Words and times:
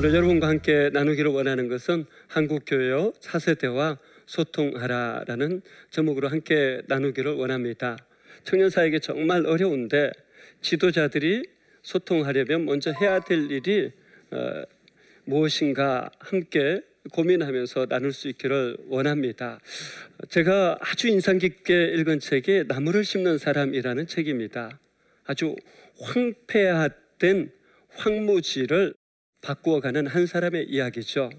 오늘 0.00 0.14
여러분과 0.14 0.48
함께 0.48 0.88
나누기를 0.94 1.30
원하는 1.30 1.68
것은 1.68 2.06
한국 2.26 2.62
교회의 2.66 3.12
차세대와 3.20 3.98
소통하라라는 4.24 5.60
제목으로 5.90 6.28
함께 6.28 6.80
나누기를 6.86 7.32
원합니다. 7.32 7.98
청년 8.44 8.70
사에게 8.70 8.98
정말 8.98 9.44
어려운데 9.44 10.10
지도자들이 10.62 11.42
소통하려면 11.82 12.64
먼저 12.64 12.94
해야 12.98 13.20
될 13.20 13.50
일이 13.50 13.92
어, 14.30 14.62
무엇인가 15.26 16.10
함께 16.18 16.80
고민하면서 17.12 17.84
나눌 17.84 18.14
수 18.14 18.28
있기를 18.28 18.78
원합니다. 18.88 19.60
제가 20.30 20.78
아주 20.80 21.08
인상 21.08 21.36
깊게 21.36 21.92
읽은 21.96 22.20
책이 22.20 22.64
나무를 22.68 23.04
심는 23.04 23.36
사람이라는 23.36 24.06
책입니다. 24.06 24.80
아주 25.26 25.54
황폐화된 26.00 27.52
황무지를 27.90 28.94
바꾸어가는 29.42 30.06
한 30.06 30.26
사람의 30.26 30.66
이야기죠. 30.68 31.30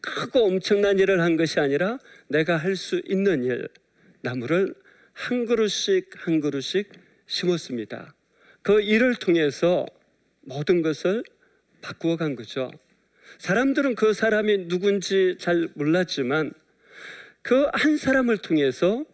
크고 0.00 0.44
엄청난 0.46 0.98
일을 0.98 1.20
한 1.20 1.36
것이 1.36 1.60
아니라 1.60 1.98
내가 2.28 2.56
할 2.56 2.76
수 2.76 3.02
있는 3.06 3.44
일, 3.44 3.68
나무를 4.22 4.74
한 5.12 5.46
그루씩 5.46 6.10
한 6.16 6.40
그루씩 6.40 6.90
심었습니다. 7.26 8.14
그 8.62 8.80
일을 8.80 9.16
통해서 9.16 9.86
모든 10.42 10.82
것을 10.82 11.22
바꾸어 11.82 12.16
간 12.16 12.34
거죠. 12.34 12.70
사람들은 13.38 13.94
그 13.94 14.12
사람이 14.12 14.68
누군지 14.68 15.36
잘 15.38 15.68
몰랐지만 15.74 16.52
그 17.42 17.68
한 17.74 17.96
사람을 17.98 18.38
통해서 18.38 19.04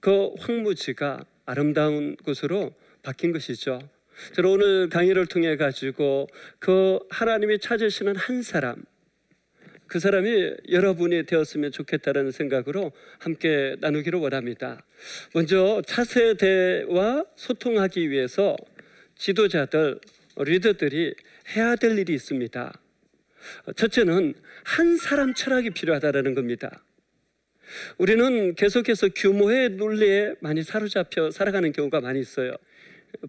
그 0.00 0.32
황무지가 0.40 1.24
아름다운 1.46 2.16
곳으로 2.16 2.74
바뀐 3.02 3.32
것이죠. 3.32 3.80
저는 4.32 4.50
오늘 4.50 4.88
강의를 4.88 5.26
통해 5.26 5.56
가지고 5.56 6.28
그 6.58 6.98
하나님이 7.10 7.58
찾으시는 7.58 8.16
한 8.16 8.42
사람, 8.42 8.82
그 9.86 9.98
사람이 9.98 10.54
여러분이 10.70 11.26
되었으면 11.26 11.72
좋겠다는 11.72 12.30
생각으로 12.30 12.92
함께 13.18 13.76
나누기를 13.80 14.20
원합니다. 14.20 14.84
먼저 15.34 15.82
차세대와 15.84 17.24
소통하기 17.34 18.10
위해서 18.10 18.56
지도자들, 19.16 19.98
리더들이 20.36 21.14
해야 21.56 21.74
될 21.74 21.98
일이 21.98 22.14
있습니다. 22.14 22.72
첫째는 23.74 24.34
한 24.64 24.96
사람 24.96 25.34
철학이 25.34 25.70
필요하다는 25.70 26.34
겁니다. 26.34 26.84
우리는 27.98 28.54
계속해서 28.54 29.08
규모의 29.08 29.70
논리에 29.70 30.34
많이 30.40 30.62
사로잡혀 30.62 31.30
살아가는 31.30 31.72
경우가 31.72 32.00
많이 32.00 32.20
있어요. 32.20 32.52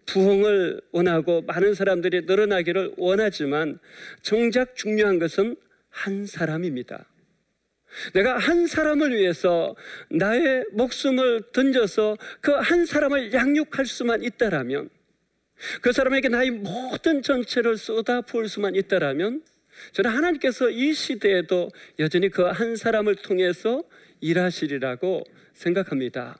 부흥을 0.05 0.81
원하고 0.91 1.41
많은 1.41 1.73
사람들이 1.73 2.21
늘어나기를 2.21 2.93
원하지만 2.97 3.79
정작 4.21 4.75
중요한 4.75 5.19
것은 5.19 5.55
한 5.89 6.25
사람입니다. 6.25 7.05
내가 8.13 8.37
한 8.37 8.67
사람을 8.67 9.13
위해서 9.13 9.75
나의 10.09 10.63
목숨을 10.71 11.51
던져서 11.51 12.17
그 12.39 12.51
한 12.53 12.85
사람을 12.85 13.33
양육할 13.33 13.85
수만 13.85 14.23
있다라면 14.23 14.89
그 15.81 15.91
사람에게 15.91 16.29
나의 16.29 16.51
모든 16.51 17.21
전체를 17.21 17.77
쏟아 17.77 18.21
부을 18.21 18.47
수만 18.47 18.75
있다라면 18.75 19.43
저는 19.91 20.09
하나님께서 20.11 20.69
이 20.69 20.93
시대에도 20.93 21.69
여전히 21.99 22.29
그 22.29 22.43
한 22.49 22.75
사람을 22.75 23.15
통해서 23.15 23.83
일하시리라고 24.21 25.23
생각합니다. 25.53 26.39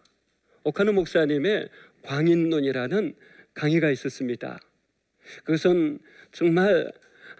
오카노 0.64 0.94
목사님의 0.94 1.70
광인론이라는 2.04 3.16
강의가 3.54 3.90
있었습니다. 3.92 4.60
그것은 5.44 6.00
정말 6.32 6.92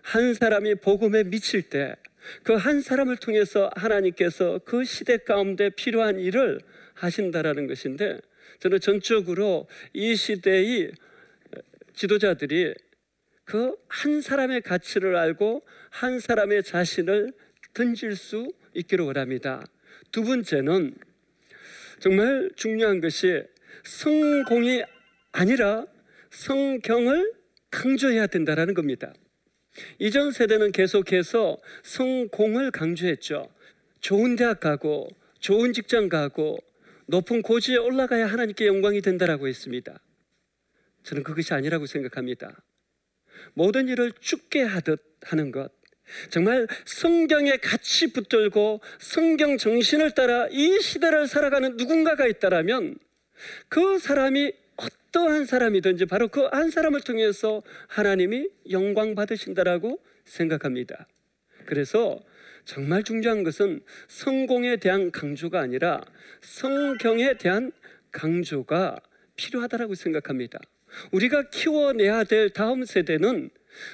한 0.02 0.34
사람이 0.34 0.76
복음에 0.76 1.24
미칠 1.24 1.64
때 1.64 1.96
그 2.44 2.54
한 2.56 2.82
사람을 2.82 3.18
통해서 3.18 3.70
하나님께서 3.76 4.60
그 4.66 4.84
시대 4.84 5.18
가운데 5.18 5.70
필요한 5.70 6.20
일을 6.20 6.60
하신다라는 6.94 7.68
것인데 7.68 8.20
저는 8.60 8.80
전적으로 8.80 9.68
이 9.94 10.16
시대의 10.16 10.92
지도자들이 11.94 12.74
그 13.46 13.76
한 13.88 14.22
사람의 14.22 14.62
가치를 14.62 15.16
알고 15.16 15.64
한 15.90 16.20
사람의 16.20 16.64
자신을 16.64 17.34
던질 17.74 18.16
수 18.16 18.54
있기를 18.74 19.04
원합니다. 19.06 19.66
두 20.12 20.24
번째는 20.24 20.96
정말 22.00 22.50
중요한 22.56 23.02
것이 23.02 23.44
성공이 23.84 24.84
아니라 25.34 25.86
성경을 26.32 27.34
강조해야 27.70 28.28
된다라는 28.28 28.74
겁니다. 28.74 29.14
이전 30.00 30.32
세대는 30.32 30.72
계속해서 30.72 31.58
성공을 31.84 32.72
강조했죠. 32.72 33.50
좋은 34.00 34.36
대학 34.36 34.60
가고 34.60 35.08
좋은 35.40 35.74
직장 35.74 36.10
가고 36.10 36.58
높은 37.06 37.42
고지에 37.42 37.78
올라가야 37.78 38.28
하나님께 38.28 38.68
영광이 38.68 39.02
된다라고 39.02 39.48
했습니다. 39.48 40.00
저는 41.04 41.24
그것이 41.24 41.54
아니라고 41.54 41.86
생각합니다. 41.86 42.64
모든 43.54 43.88
일을 43.88 44.12
죽게 44.20 44.62
하듯 44.62 45.02
하는 45.24 45.52
것. 45.52 45.72
정말 46.30 46.68
성경에 46.86 47.58
같이 47.58 48.12
붙들고 48.12 48.82
성경 49.00 49.58
정신을 49.58 50.12
따라 50.12 50.48
이 50.52 50.80
시대를 50.82 51.28
살아가는 51.28 51.78
누군가가 51.78 52.28
있다라면 52.28 52.98
그 53.70 53.98
사람이 53.98 54.52
어떠한 54.82 55.46
사람이든지 55.46 56.06
바로 56.06 56.28
그 56.28 56.50
한 56.52 56.70
사람을 56.70 57.02
통해서 57.02 57.62
하나님이 57.88 58.50
영광 58.72 59.16
받으신다라고 59.16 60.02
생각합니다. 60.26 61.08
그래서 61.66 62.20
정말 62.66 63.04
중요한 63.04 63.44
것은 63.44 63.82
성공에 64.08 64.78
대한 64.78 65.12
강조가 65.12 65.60
아니라 65.60 66.02
성경에 66.42 67.36
대한 67.38 67.72
강조가 68.12 68.98
필요하다라고 69.36 69.96
생각합니다. 69.96 70.60
우리가 71.12 71.50
키워내야 71.50 72.26
될 72.26 72.50
다음 72.50 72.84
세대는 72.84 73.50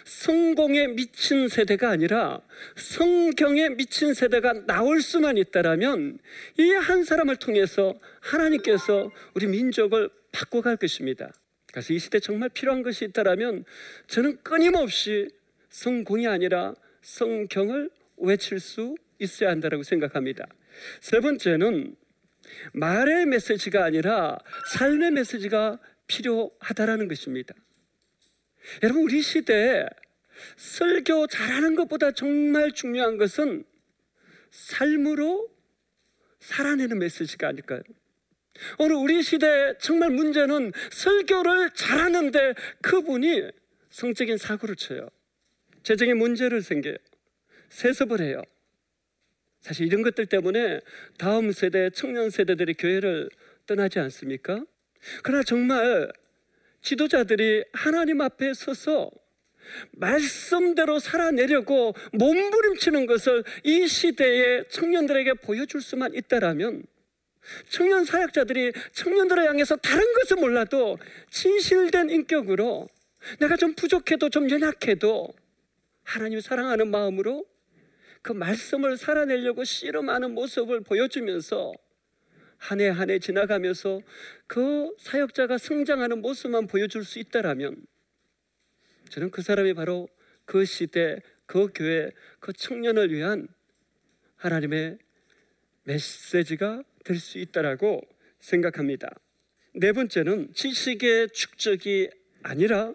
성공에 0.05 0.87
미친 0.87 1.47
세대가 1.47 1.89
아니라 1.89 2.41
성경에 2.75 3.69
미친 3.69 4.13
세대가 4.13 4.53
나올 4.65 5.01
수만 5.01 5.37
있다라면 5.37 6.19
이 6.57 6.71
한 6.87 7.03
사람을 7.03 7.35
통해서 7.35 7.99
하나님께서 8.21 9.11
우리 9.33 9.47
민족을 9.47 10.09
바꿔갈 10.31 10.77
것입니다. 10.77 11.33
그래서 11.71 11.93
이 11.93 11.99
시대 11.99 12.19
정말 12.19 12.49
필요한 12.49 12.81
것이 12.81 13.05
있다라면 13.05 13.65
저는 14.07 14.37
끊임없이 14.43 15.27
성공이 15.69 16.27
아니라 16.27 16.73
성경을 17.01 17.89
외칠 18.17 18.59
수 18.59 18.95
있어야 19.19 19.49
한다고 19.49 19.83
생각합니다. 19.83 20.47
세 21.01 21.19
번째는 21.19 21.95
말의 22.73 23.25
메시지가 23.25 23.83
아니라 23.83 24.37
삶의 24.73 25.11
메시지가 25.11 25.79
필요하다라는 26.07 27.07
것입니다. 27.09 27.53
여러분 28.83 29.03
우리 29.03 29.21
시대에 29.21 29.85
설교 30.55 31.27
잘하는 31.27 31.75
것보다 31.75 32.11
정말 32.11 32.71
중요한 32.71 33.17
것은 33.17 33.63
삶으로 34.51 35.49
살아내는 36.39 36.99
메시지가 36.99 37.47
아닐까요? 37.47 37.81
오늘 38.79 38.95
우리 38.95 39.21
시대 39.21 39.75
정말 39.79 40.09
문제는 40.11 40.71
설교를 40.91 41.71
잘하는데 41.71 42.53
그분이 42.81 43.51
성적인 43.89 44.37
사고를 44.37 44.75
쳐요. 44.75 45.09
재정의 45.83 46.15
문제를 46.15 46.61
생겨요. 46.61 46.95
세습을 47.69 48.21
해요. 48.21 48.41
사실 49.61 49.87
이런 49.87 50.01
것들 50.01 50.27
때문에 50.27 50.79
다음 51.17 51.51
세대, 51.51 51.89
청년 51.89 52.29
세대들이 52.29 52.75
교회를 52.75 53.29
떠나지 53.65 53.99
않습니까? 53.99 54.63
그러나 55.23 55.43
정말 55.43 56.11
지도자들이 56.87 57.65
하나님 57.73 58.21
앞에 58.21 58.53
서서 58.53 59.11
말씀대로 59.91 60.99
살아내려고 60.99 61.93
몸부림치는 62.13 63.05
것을 63.07 63.43
이 63.65 63.87
시대의 63.87 64.69
청년들에게 64.69 65.33
보여줄 65.33 65.81
수만 65.81 66.13
있다라면 66.13 66.83
청년 67.69 68.05
사역자들이 68.05 68.71
청년들을 68.93 69.49
향해서 69.49 69.75
다른 69.77 70.13
것을 70.13 70.37
몰라도 70.37 70.97
진실된 71.29 72.09
인격으로 72.09 72.87
내가 73.39 73.57
좀 73.57 73.73
부족해도 73.73 74.29
좀 74.29 74.49
연약해도 74.49 75.27
하나님 76.03 76.39
사랑하는 76.39 76.89
마음으로 76.89 77.45
그 78.21 78.31
말씀을 78.31 78.95
살아내려고 78.95 79.65
씨름하는 79.65 80.33
모습을 80.33 80.81
보여주면서 80.81 81.73
한 82.67 82.79
해 82.81 82.89
한 82.89 83.09
해 83.09 83.19
지나가면서 83.19 84.01
그 84.45 84.93
사역자가 84.99 85.57
성장하는 85.57 86.21
모습만 86.21 86.67
보여줄 86.67 87.05
수 87.05 87.19
있다라면 87.19 87.85
저는 89.09 89.31
그 89.31 89.41
사람이 89.41 89.73
바로 89.73 90.09
그 90.43 90.65
시대, 90.65 91.21
그 91.45 91.69
교회, 91.73 92.11
그 92.41 92.51
청년을 92.51 93.11
위한 93.13 93.47
하나님의 94.35 94.97
메시지가 95.83 96.83
될 97.05 97.19
수 97.19 97.37
있다라고 97.39 98.01
생각합니다. 98.39 99.09
네 99.73 99.93
번째는 99.93 100.53
지식의 100.53 101.29
축적이 101.29 102.09
아니라 102.43 102.93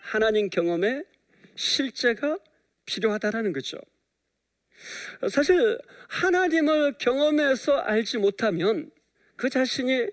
하나님 0.00 0.48
경험의 0.48 1.04
실제가 1.56 2.38
필요하다라는 2.86 3.52
거죠. 3.52 3.76
사실 5.30 5.78
하나님을 6.08 6.94
경험해서 6.98 7.78
알지 7.78 8.18
못하면 8.18 8.90
그 9.36 9.48
자신이 9.48 10.08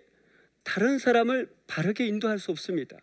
다른 0.64 1.00
사람을 1.00 1.50
바르게 1.68 2.06
인도할 2.06 2.40
수 2.40 2.52
없습니다. 2.52 2.98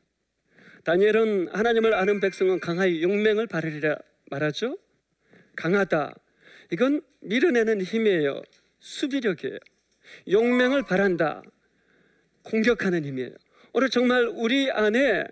다니엘은 0.84 1.48
하나님을 1.52 1.94
아는 1.94 2.20
백성은 2.20 2.60
강하여 2.60 3.00
용맹을 3.02 3.46
바르리라 3.46 3.96
말하죠. 4.30 4.78
강하다. 5.56 6.14
이건 6.72 7.00
밀어내는 7.20 7.82
힘이에요. 7.82 8.42
수비력이에요. 8.78 9.58
용맹을 10.30 10.84
바란다. 10.84 11.42
공격하는 12.42 13.04
힘이에요. 13.04 13.30
오늘 13.72 13.90
정말 13.90 14.26
우리 14.26 14.70
안에 14.70 15.24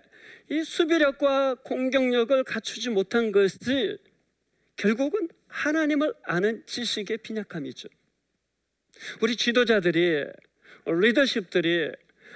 이 0.49 0.63
수비력과 0.63 1.55
공격력을 1.63 2.43
갖추지 2.43 2.89
못한 2.89 3.31
것이 3.31 3.97
결국은 4.75 5.29
하나님을 5.47 6.13
아는 6.23 6.63
지식의 6.65 7.19
빈약함이죠. 7.19 7.87
우리 9.21 9.35
지도자들이 9.35 10.25
리더십들이 10.85 11.91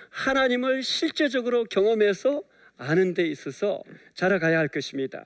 하나님을 0.09 0.83
실제적으로 0.83 1.65
경험해서 1.65 2.43
아는 2.77 3.13
데 3.13 3.25
있어서 3.27 3.83
자라가야 4.13 4.57
할 4.57 4.67
것입니다. 4.67 5.25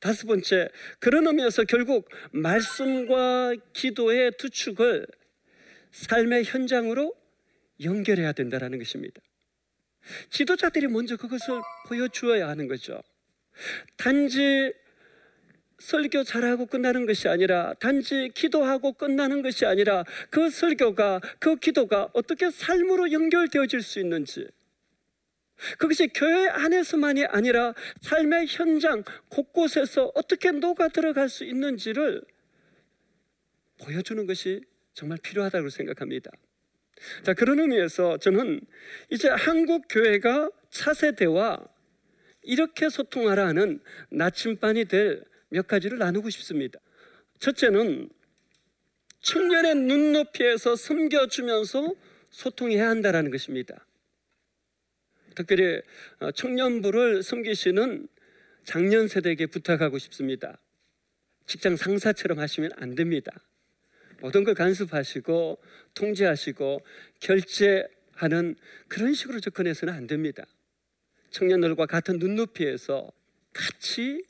다섯 0.00 0.26
번째, 0.26 0.68
그런 1.00 1.26
의미에서 1.26 1.64
결국 1.64 2.08
말씀과 2.30 3.54
기도의 3.72 4.32
두 4.38 4.48
축을 4.48 5.06
삶의 5.90 6.44
현장으로 6.44 7.14
연결해야 7.82 8.32
된다는 8.32 8.78
것입니다. 8.78 9.20
지도자들이 10.30 10.88
먼저 10.88 11.16
그것을 11.16 11.60
보여주어야 11.88 12.48
하는 12.48 12.68
거죠. 12.68 13.02
단지 13.96 14.72
설교 15.78 16.24
잘하고 16.24 16.66
끝나는 16.66 17.06
것이 17.06 17.28
아니라 17.28 17.74
단지 17.74 18.30
기도하고 18.34 18.92
끝나는 18.92 19.42
것이 19.42 19.64
아니라 19.64 20.04
그 20.30 20.50
설교가 20.50 21.20
그 21.38 21.56
기도가 21.56 22.08
어떻게 22.12 22.50
삶으로 22.50 23.12
연결되어질 23.12 23.82
수 23.82 24.00
있는지 24.00 24.46
그것이 25.78 26.08
교회 26.08 26.48
안에서만이 26.48 27.26
아니라 27.26 27.74
삶의 28.00 28.46
현장 28.48 29.02
곳곳에서 29.28 30.12
어떻게 30.14 30.52
녹아 30.52 30.88
들어갈 30.88 31.28
수 31.28 31.44
있는지를 31.44 32.22
보여주는 33.78 34.24
것이 34.26 34.62
정말 34.94 35.18
필요하다고 35.22 35.68
생각합니다. 35.68 36.30
자, 37.22 37.34
그런 37.34 37.60
의미에서 37.60 38.18
저는 38.18 38.60
이제 39.10 39.28
한국 39.28 39.84
교회가 39.88 40.50
차세대와 40.70 41.64
이렇게 42.42 42.88
소통하라 42.88 43.46
하는 43.46 43.80
나침반이 44.10 44.86
될 44.86 45.22
몇 45.50 45.66
가지를 45.66 45.98
나누고 45.98 46.30
싶습니다. 46.30 46.78
첫째는 47.38 48.08
청년의 49.20 49.74
눈높이에서 49.76 50.76
섬겨주면서 50.76 51.94
소통해야 52.30 52.88
한다는 52.88 53.30
것입니다. 53.30 53.86
특별히 55.34 55.80
어, 56.20 56.32
청년부를 56.32 57.22
섬기시는 57.22 58.08
장년 58.64 59.08
세대에게 59.08 59.46
부탁하고 59.46 59.98
싶습니다. 59.98 60.58
직장 61.46 61.76
상사처럼 61.76 62.38
하시면 62.38 62.72
안 62.76 62.94
됩니다. 62.94 63.32
모든 64.20 64.44
걸 64.44 64.54
간섭하시고 64.54 65.62
통제하시고 65.94 66.84
결제하는 67.20 68.56
그런 68.88 69.14
식으로 69.14 69.40
접근해서는 69.40 69.94
안 69.94 70.06
됩니다. 70.06 70.44
청년들과 71.30 71.86
같은 71.86 72.18
눈높이에서 72.18 73.10
같이 73.52 74.24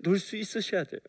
놀수 0.00 0.36
있으셔야 0.36 0.84
돼요. 0.84 1.00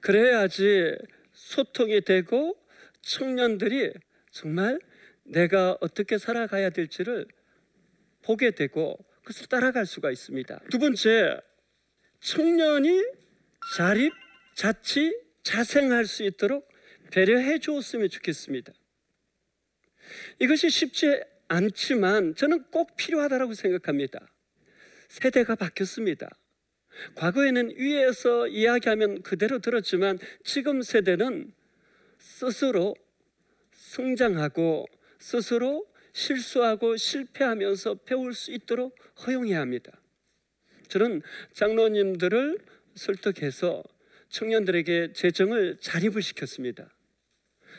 그래야지 0.00 0.96
소통이 1.32 2.02
되고 2.02 2.56
청년들이 3.02 3.92
정말 4.30 4.78
내가 5.24 5.76
어떻게 5.80 6.18
살아가야 6.18 6.70
될지를 6.70 7.26
보게 8.22 8.50
되고 8.50 8.98
그것을 9.22 9.46
따라갈 9.46 9.86
수가 9.86 10.10
있습니다. 10.10 10.60
두 10.70 10.78
번째, 10.78 11.40
청년이 12.20 13.02
자립, 13.76 14.12
자치, 14.54 15.14
자생할 15.42 16.06
수 16.06 16.22
있도록 16.24 16.68
배려해 17.10 17.58
주었으면 17.58 18.08
좋겠습니다. 18.08 18.72
이것이 20.40 20.70
쉽지 20.70 21.22
않지만 21.48 22.34
저는 22.34 22.64
꼭 22.70 22.96
필요하다고 22.96 23.54
생각합니다. 23.54 24.26
세대가 25.08 25.54
바뀌었습니다. 25.54 26.28
과거에는 27.14 27.74
위에서 27.76 28.46
이야기하면 28.48 29.22
그대로 29.22 29.58
들었지만 29.58 30.18
지금 30.44 30.82
세대는 30.82 31.52
스스로 32.18 32.94
성장하고 33.72 34.86
스스로 35.18 35.86
실수하고 36.12 36.96
실패하면서 36.96 37.94
배울 38.06 38.34
수 38.34 38.52
있도록 38.52 38.96
허용해야 39.26 39.60
합니다. 39.60 39.92
저는 40.88 41.22
장로님들을 41.52 42.58
설득해서 42.94 43.82
청년들에게 44.28 45.12
재정을 45.12 45.78
자립을 45.80 46.22
시켰습니다. 46.22 46.93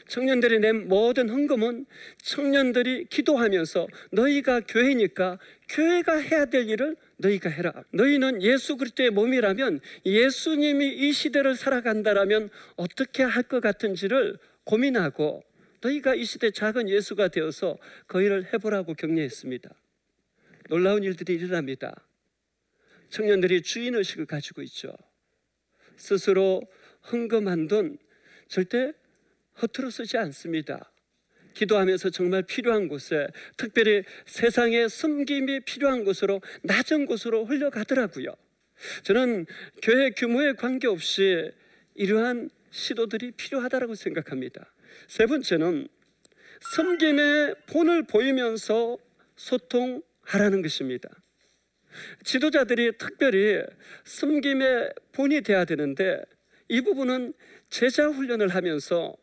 청년들이 0.07 0.59
낸 0.59 0.87
모든 0.87 1.29
헌금은 1.29 1.85
청년들이 2.21 3.05
기도하면서 3.05 3.87
너희가 4.11 4.61
교회니까 4.61 5.39
교회가 5.69 6.17
해야 6.17 6.45
될 6.45 6.69
일을 6.69 6.95
너희가 7.17 7.49
해라. 7.49 7.73
너희는 7.91 8.41
예수 8.43 8.77
그리스도의 8.77 9.09
몸이라면 9.11 9.79
예수님이 10.05 10.87
이 10.89 11.11
시대를 11.11 11.55
살아간다라면 11.55 12.49
어떻게 12.75 13.23
할 13.23 13.43
것 13.43 13.61
같은지를 13.61 14.37
고민하고 14.63 15.43
너희가 15.81 16.15
이 16.15 16.25
시대 16.25 16.49
작은 16.51 16.89
예수가 16.89 17.27
되어서 17.27 17.77
그 18.07 18.21
일을 18.21 18.51
해보라고 18.53 18.95
격려했습니다. 18.95 19.69
놀라운 20.69 21.03
일들이 21.03 21.35
일어납니다. 21.35 22.07
청년들이 23.09 23.61
주인 23.61 23.93
의식을 23.95 24.25
가지고 24.25 24.63
있죠. 24.63 24.95
스스로 25.95 26.63
헌금한 27.11 27.67
돈 27.67 27.97
절대 28.47 28.93
허투루 29.61 29.91
쓰지 29.91 30.17
않습니다. 30.17 30.91
기도하면서 31.53 32.09
정말 32.09 32.43
필요한 32.43 32.87
곳에 32.87 33.27
특별히 33.57 34.03
세상에 34.25 34.87
섬김이 34.87 35.61
필요한 35.61 36.03
곳으로 36.03 36.41
낮은 36.63 37.05
곳으로 37.05 37.45
흘러가더라고요. 37.45 38.35
저는 39.03 39.45
교회 39.81 40.11
규모에 40.11 40.53
관계없이 40.53 41.51
이러한 41.95 42.49
시도들이 42.71 43.31
필요하다고 43.31 43.95
생각합니다. 43.95 44.73
세 45.07 45.25
번째는 45.25 45.87
섬김의 46.59 47.55
본을 47.67 48.03
보이면서 48.03 48.97
소통하라는 49.37 50.61
것입니다. 50.61 51.09
지도자들이 52.25 52.97
특별히 52.97 53.63
섬김의 54.03 54.93
본이 55.13 55.41
돼야 55.41 55.63
되는데 55.63 56.21
이 56.67 56.81
부분은 56.81 57.33
제자 57.69 58.07
훈련을 58.07 58.49
하면서 58.49 59.15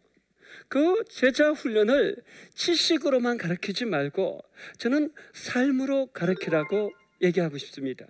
그 0.73 1.05
제자 1.11 1.51
훈련을 1.51 2.17
지식으로만 2.55 3.37
가르치지 3.37 3.85
말고 3.85 4.43
저는 4.79 5.13
삶으로 5.35 6.07
가르치라고 6.07 6.93
얘기하고 7.21 7.59
싶습니다. 7.59 8.07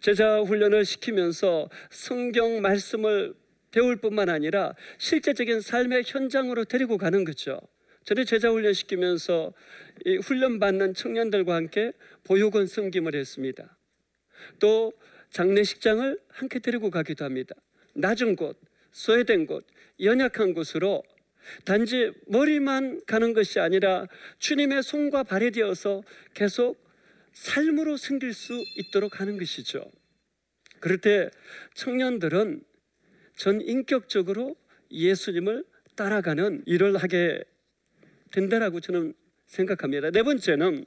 제자 0.00 0.38
훈련을 0.38 0.84
시키면서 0.84 1.68
성경 1.90 2.60
말씀을 2.60 3.34
배울 3.72 3.96
뿐만 3.96 4.28
아니라 4.28 4.76
실제적인 4.98 5.60
삶의 5.60 6.04
현장으로 6.06 6.64
데리고 6.64 6.96
가는 6.96 7.24
거죠. 7.24 7.60
저를 8.04 8.24
제자 8.24 8.50
훈련 8.50 8.72
시키면서 8.72 9.52
훈련 10.22 10.60
받는 10.60 10.94
청년들과 10.94 11.56
함께 11.56 11.90
보육원 12.22 12.68
섬김을 12.68 13.16
했습니다. 13.16 13.76
또 14.60 14.92
장례식장을 15.30 16.20
함께 16.28 16.60
데리고 16.60 16.92
가기도 16.92 17.24
합니다. 17.24 17.56
낮은 17.96 18.36
곳, 18.36 18.60
소외된 18.92 19.46
곳, 19.46 19.66
연약한 20.00 20.54
곳으로 20.54 21.02
단지 21.64 22.12
머리만 22.26 23.02
가는 23.06 23.32
것이 23.32 23.60
아니라 23.60 24.06
주님의 24.38 24.82
손과 24.82 25.22
발이 25.24 25.50
되어서 25.52 26.02
계속 26.34 26.76
삶으로 27.32 27.96
생길 27.96 28.34
수 28.34 28.52
있도록 28.76 29.20
하는 29.20 29.38
것이죠. 29.38 29.90
그럴 30.80 30.98
때 30.98 31.30
청년들은 31.74 32.62
전 33.36 33.60
인격적으로 33.60 34.56
예수님을 34.90 35.64
따라가는 35.96 36.64
일을 36.66 36.96
하게 36.96 37.42
된다라고 38.32 38.80
저는 38.80 39.14
생각합니다. 39.46 40.10
네 40.10 40.22
번째는 40.22 40.84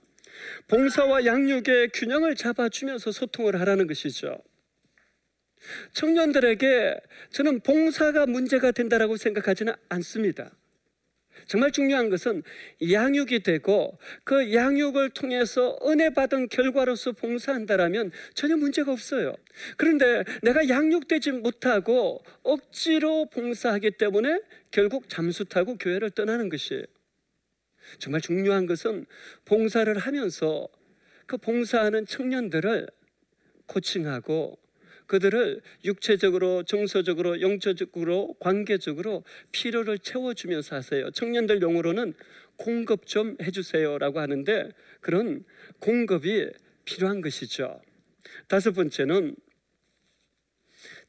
봉사와 0.67 1.25
양육의 1.25 1.89
균형을 1.93 2.35
잡아주면서 2.35 3.11
소통을 3.11 3.59
하라는 3.59 3.87
것이죠. 3.87 4.41
청년들에게 5.93 6.99
저는 7.31 7.59
봉사가 7.61 8.25
문제가 8.25 8.71
된다라고 8.71 9.17
생각하지는 9.17 9.73
않습니다. 9.89 10.51
정말 11.47 11.71
중요한 11.71 12.09
것은 12.09 12.43
양육이 12.91 13.43
되고 13.43 13.97
그 14.23 14.53
양육을 14.53 15.11
통해서 15.11 15.77
은혜 15.85 16.09
받은 16.09 16.49
결과로서 16.49 17.13
봉사한다라면 17.13 18.11
전혀 18.33 18.57
문제가 18.57 18.91
없어요. 18.91 19.35
그런데 19.77 20.23
내가 20.43 20.69
양육되지 20.69 21.31
못하고 21.31 22.23
억지로 22.43 23.25
봉사하기 23.29 23.91
때문에 23.91 24.41
결국 24.71 25.09
잠수 25.09 25.45
타고 25.45 25.77
교회를 25.77 26.11
떠나는 26.11 26.49
것이에요. 26.49 26.83
정말 27.97 28.21
중요한 28.21 28.65
것은 28.65 29.05
봉사를 29.45 29.97
하면서 29.97 30.67
그 31.25 31.37
봉사하는 31.37 32.05
청년들을 32.05 32.87
코칭하고 33.65 34.57
그들을 35.11 35.59
육체적으로, 35.83 36.63
정서적으로, 36.63 37.41
영적으로, 37.41 38.33
관계적으로 38.39 39.25
필요를 39.51 39.99
채워주면서 39.99 40.77
하세요. 40.77 41.11
청년들 41.11 41.61
용어로는 41.61 42.13
공급 42.55 43.05
좀 43.05 43.35
해주세요라고 43.41 44.21
하는데 44.21 44.69
그런 45.01 45.43
공급이 45.79 46.49
필요한 46.85 47.19
것이죠. 47.19 47.81
다섯 48.47 48.71
번째는 48.71 49.35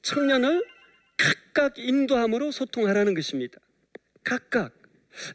청년을 0.03 0.65
각각 1.17 1.79
인도함으로 1.79 2.51
소통하라는 2.51 3.15
것입니다. 3.15 3.61
각각. 4.25 4.75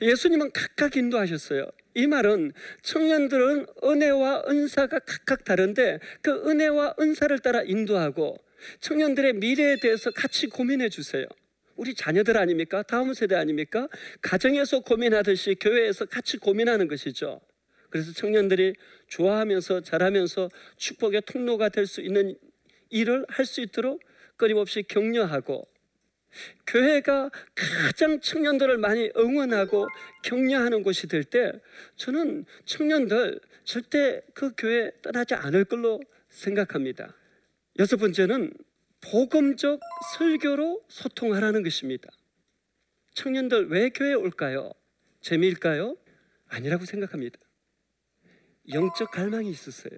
예수님은 0.02 0.52
각각 0.52 0.98
인도하셨어요. 0.98 1.72
이 1.94 2.06
말은 2.06 2.52
청년들은 2.82 3.68
은혜와 3.86 4.44
은사가 4.50 5.00
각각 5.00 5.46
다른데 5.46 6.00
그 6.22 6.50
은혜와 6.50 6.96
은사를 7.00 7.40
따라 7.40 7.62
인도하고 7.62 8.46
청년들의 8.80 9.34
미래에 9.34 9.78
대해서 9.78 10.12
같이 10.12 10.48
고민해 10.48 10.90
주세요. 10.90 11.26
우리 11.76 11.94
자녀들 11.94 12.38
아닙니까? 12.38 12.82
다음 12.84 13.14
세대 13.14 13.36
아닙니까? 13.36 13.88
가정에서 14.22 14.80
고민하듯이 14.80 15.56
교회에서 15.60 16.06
같이 16.06 16.38
고민하는 16.38 16.88
것이죠. 16.88 17.40
그래서 17.90 18.12
청년들이 18.14 18.74
좋아하면서 19.08 19.82
잘하면서 19.82 20.50
축복의 20.78 21.22
통로가 21.26 21.70
될 21.70 21.86
수 21.86 22.02
있는 22.02 22.36
일을 22.90 23.26
할 23.30 23.46
수 23.46 23.62
있도록 23.62 24.02
끊임없이 24.38 24.84
격려하고 24.84 25.68
교회가 26.68 27.32
가장 27.56 28.20
청년들을 28.20 28.78
많이 28.78 29.10
응원하고 29.18 29.88
격려하는 30.24 30.84
곳이 30.84 31.08
될 31.08 31.24
때 31.24 31.52
저는 31.96 32.46
청년들 32.66 33.40
절대 33.64 34.22
그 34.34 34.52
교회 34.58 34.92
떠나지 35.02 35.34
않을 35.36 35.66
걸로 35.66 36.00
생각합니다. 36.30 37.16
여섯 37.80 37.98
번째는 37.98 38.52
복음적 39.02 39.80
설교로 40.18 40.84
소통하라는 40.90 41.64
것입니다. 41.64 42.10
청년들 43.14 43.70
왜 43.70 43.90
교회에 43.90 44.14
올까요? 44.14 44.72
재미일까요? 45.22 45.96
아니라고 46.48 46.86
생각합니다. 46.86 47.38
영적 48.70 49.12
갈망이 49.12 49.50
있었어요. 49.50 49.98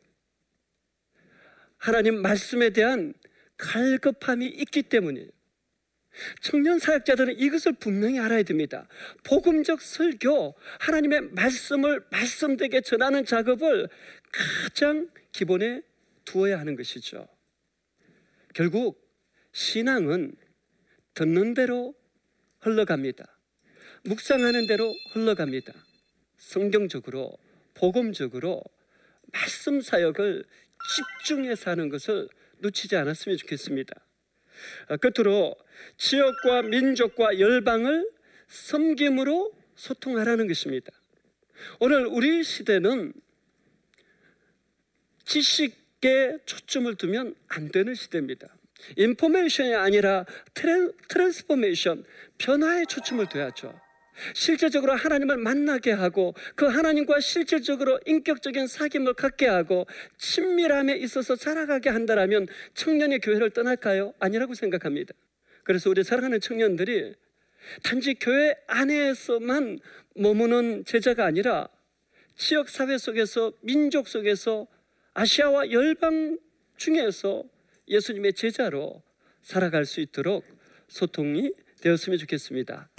하나님 1.78 2.22
말씀에 2.22 2.72
대한 2.72 3.14
갈급함이 3.58 4.46
있기 4.46 4.84
때문이에요. 4.84 5.30
청년 6.42 6.80
사역자들은 6.80 7.40
이것을 7.40 7.74
분명히 7.74 8.20
알아야 8.20 8.44
됩니다. 8.44 8.88
복음적 9.24 9.82
설교, 9.82 10.56
하나님의 10.80 11.22
말씀을 11.32 12.06
말씀되게 12.12 12.82
전하는 12.82 13.24
작업을 13.26 13.88
가장 14.32 15.10
기본에 15.32 15.82
두어야 16.26 16.60
하는 16.60 16.76
것이죠. 16.76 17.28
결국 18.54 19.08
신앙은 19.52 20.36
듣는 21.14 21.54
대로 21.54 21.96
흘러갑니다. 22.60 23.38
묵상하는 24.06 24.68
대로 24.68 24.94
흘러갑니다. 25.12 25.74
성경적으로, 26.38 27.38
복음적으로 27.74 28.64
말씀 29.32 29.82
사역을 29.82 30.46
집중해서 30.96 31.72
하는 31.72 31.90
것을 31.90 32.30
놓치지 32.60 32.96
않았으면 32.96 33.38
좋겠습니다. 33.38 33.94
아, 34.88 34.98
끝으로 34.98 35.56
지역과 35.98 36.64
민족과 36.64 37.40
열방을 37.40 38.10
섬김으로 38.48 39.54
소통하라는 39.76 40.48
것입니다. 40.48 40.92
오늘 41.80 42.06
우리 42.06 42.44
시대는 42.44 43.14
지식 45.26 45.78
에 46.06 46.38
초점을 46.46 46.96
두면 46.96 47.36
안 47.50 47.70
되는 47.70 47.94
시대입니다. 47.94 48.48
information이 48.96 49.76
아니라 49.76 50.26
trans, 50.54 50.94
transformation, 51.10 52.06
변화에 52.38 52.86
초점을 52.86 53.26
둬야죠. 53.28 53.78
실제적으로 54.34 54.94
하나님을 54.94 55.38
만나게 55.38 55.92
하고 55.92 56.36
그 56.56 56.66
하나님과 56.66 57.20
실질적으로 57.20 58.00
인격적인 58.06 58.66
사귐을 58.66 59.14
갖게 59.16 59.48
하고 59.48 59.88
친밀함에 60.18 60.96
있어서 60.98 61.36
살아가게 61.36 61.90
한다라면 61.90 62.48
청년의 62.74 63.20
교회를 63.20 63.50
떠날까요? 63.52 64.14
아니라고 64.20 64.54
생각합니다. 64.54 65.14
그래서 65.64 65.90
우리 65.90 66.04
사랑하는 66.04 66.40
청년들이 66.40 67.14
단지 67.84 68.14
교회 68.16 68.56
안에서만 68.68 69.80
머무는 70.16 70.84
제자가 70.86 71.26
아니라 71.26 71.68
지역 72.36 72.70
사회 72.70 72.98
속에서 72.98 73.52
민족 73.62 74.08
속에서 74.08 74.68
아시아와 75.14 75.72
열방 75.72 76.38
중에서 76.78 77.44
예수님의 77.88 78.34
제자로 78.34 79.02
살아갈 79.42 79.86
수 79.86 80.00
있도록 80.02 80.46
소통이 80.88 81.54
되었으면 81.82 82.18
좋겠습니다. 82.20 82.90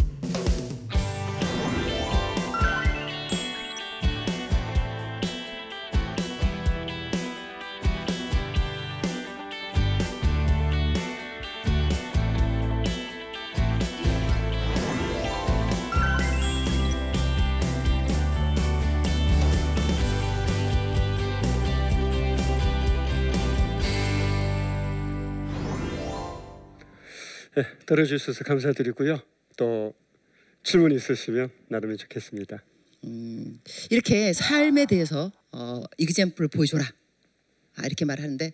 들어주셔서 27.90 28.44
감사드리고요. 28.44 29.20
또 29.56 29.92
질문 30.62 30.92
있으시면 30.92 31.50
나누면 31.66 31.96
좋겠습니다. 31.96 32.62
음, 33.02 33.60
이렇게 33.90 34.32
삶에 34.32 34.86
대해서 34.86 35.32
어, 35.50 35.82
이그젠플을 35.98 36.48
보여줘라. 36.50 36.84
아, 37.74 37.86
이렇게 37.86 38.04
말하는데 38.04 38.52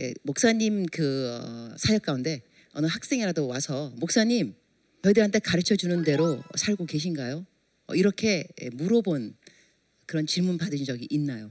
예, 0.00 0.14
목사님 0.22 0.86
그 0.86 1.38
어, 1.38 1.76
사역 1.76 2.02
가운데 2.02 2.40
어느 2.72 2.86
학생이라도 2.86 3.46
와서 3.46 3.92
목사님 3.96 4.54
저희들한테 5.02 5.40
가르쳐 5.40 5.76
주는 5.76 6.02
대로 6.02 6.42
살고 6.54 6.86
계신가요? 6.86 7.44
어, 7.88 7.94
이렇게 7.94 8.48
예, 8.62 8.70
물어본 8.70 9.36
그런 10.06 10.26
질문 10.26 10.56
받은 10.56 10.82
적이 10.84 11.06
있나요? 11.10 11.50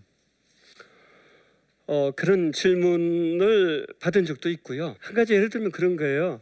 어, 1.86 2.12
그런 2.16 2.52
질문을 2.52 3.86
받은 4.00 4.26
적도 4.26 4.50
있고요. 4.50 4.96
한 5.00 5.14
가지 5.14 5.34
예를 5.36 5.52
들면 5.52 5.72
그런 5.72 5.98
거예요. 5.98 6.42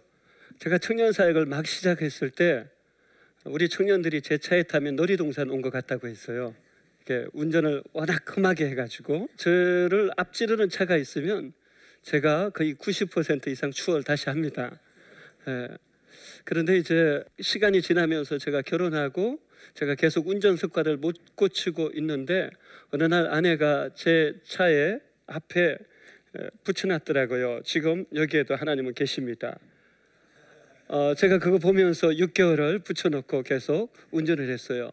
제가 0.59 0.77
청년 0.77 1.11
사역을 1.11 1.45
막 1.45 1.67
시작했을 1.67 2.29
때 2.29 2.65
우리 3.43 3.69
청년들이 3.69 4.21
제 4.21 4.37
차에 4.37 4.63
타면 4.63 4.95
놀이동산 4.95 5.49
온 5.49 5.61
것 5.61 5.69
같다고 5.69 6.07
했어요. 6.07 6.55
이렇게 7.05 7.27
운전을 7.33 7.83
워낙 7.93 8.23
험하게 8.35 8.67
해가지고 8.69 9.29
저를 9.35 10.11
앞지르는 10.17 10.69
차가 10.69 10.97
있으면 10.97 11.53
제가 12.01 12.49
거의 12.51 12.73
90% 12.75 13.47
이상 13.47 13.71
추월 13.71 14.03
다시 14.03 14.29
합니다. 14.29 14.79
예. 15.47 15.69
그런데 16.43 16.77
이제 16.77 17.23
시간이 17.39 17.81
지나면서 17.81 18.37
제가 18.37 18.61
결혼하고 18.61 19.39
제가 19.73 19.95
계속 19.95 20.27
운전 20.27 20.55
습관을 20.55 20.97
못 20.97 21.15
고치고 21.35 21.91
있는데 21.95 22.49
어느 22.91 23.03
날 23.03 23.27
아내가 23.27 23.89
제 23.93 24.33
차에 24.43 24.99
앞에 25.27 25.77
붙여놨더라고요. 26.63 27.61
지금 27.63 28.05
여기에도 28.13 28.55
하나님은 28.55 28.93
계십니다. 28.93 29.59
어, 30.87 31.15
제가 31.15 31.39
그거 31.39 31.57
보면서 31.57 32.09
6개월을 32.09 32.83
붙여놓고 32.83 33.41
계속 33.41 33.91
운전을 34.11 34.49
했어요. 34.49 34.91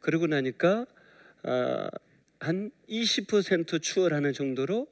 그러고 0.00 0.26
나니까 0.26 0.86
어, 1.42 1.88
한20% 2.38 3.82
추월하는 3.82 4.32
정도로 4.32 4.86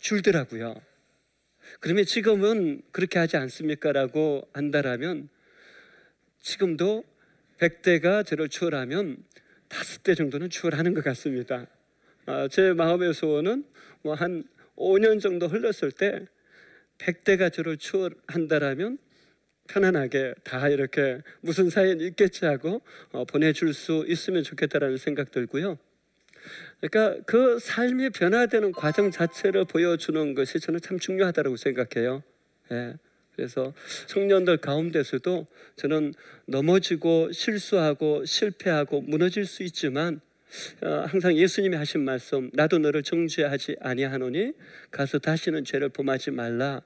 줄더라고요. 0.00 0.80
그러면 1.80 2.04
지금은 2.04 2.82
그렇게 2.90 3.18
하지 3.18 3.36
않습니까라고 3.36 4.48
한다라면 4.52 5.28
지금도 6.40 7.04
100대가 7.58 8.24
저를 8.24 8.48
추월하면 8.48 9.18
다섯 9.68 10.02
대 10.02 10.14
정도는 10.14 10.48
추월하는 10.48 10.94
것 10.94 11.04
같습니다. 11.04 11.66
어, 12.26 12.48
제 12.48 12.72
마음의 12.72 13.12
소원은 13.12 13.64
뭐 14.02 14.14
한 14.14 14.44
5년 14.76 15.20
정도 15.20 15.48
흘렀을 15.48 15.90
때 15.90 16.26
100대가 16.98 17.52
저를 17.52 17.76
추월한다라면 17.76 18.98
편안하게 19.68 20.34
다 20.44 20.68
이렇게 20.68 21.20
무슨 21.40 21.70
사연 21.70 22.00
있겠지 22.00 22.44
하고 22.44 22.82
어, 23.12 23.24
보내줄 23.24 23.74
수 23.74 24.04
있으면 24.08 24.42
좋겠다라는 24.42 24.96
생각 24.96 25.30
들고요. 25.30 25.78
그러니까 26.80 27.22
그 27.26 27.58
삶이 27.58 28.10
변화되는 28.10 28.72
과정 28.72 29.10
자체를 29.10 29.64
보여주는 29.64 30.34
것이 30.34 30.60
저는 30.60 30.80
참 30.80 30.98
중요하다고 30.98 31.56
생각해요. 31.56 32.22
예. 32.72 32.94
그래서 33.34 33.74
청년들 34.06 34.56
가운데서도 34.58 35.46
저는 35.76 36.14
넘어지고 36.46 37.32
실수하고 37.32 38.24
실패하고 38.24 39.02
무너질 39.02 39.44
수 39.44 39.62
있지만 39.62 40.20
어, 40.82 41.04
항상 41.06 41.36
예수님이 41.36 41.76
하신 41.76 42.02
말씀 42.04 42.50
나도 42.54 42.78
너를 42.78 43.02
정죄하지 43.02 43.76
아니하노니 43.80 44.52
가서 44.90 45.18
다시는 45.18 45.64
죄를 45.64 45.90
범하지 45.90 46.30
말라 46.30 46.82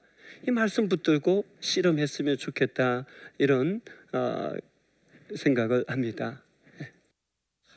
이 0.47 0.51
말씀 0.51 0.89
붙들고 0.89 1.45
씨름했으면 1.61 2.39
좋겠다 2.39 3.07
이런 3.39 3.81
어, 4.13 4.53
생각을 5.37 5.85
합니다. 5.89 6.43